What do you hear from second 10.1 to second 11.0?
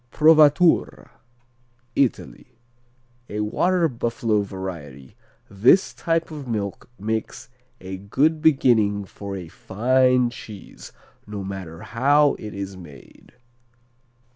cheese,